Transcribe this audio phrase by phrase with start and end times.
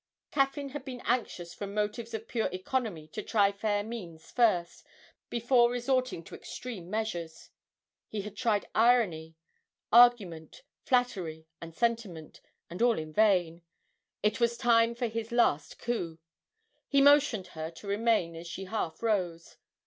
[0.31, 4.83] Caffyn had been anxious from motives of pure economy to try fair means first,
[5.29, 7.51] before resorting to extreme measures:
[8.07, 9.35] he had tried irony,
[9.93, 13.61] argument, flattery, and sentiment, and all in vain.
[14.23, 16.17] It was time for his last coup.
[16.87, 19.57] He motioned her to remain as she half rose.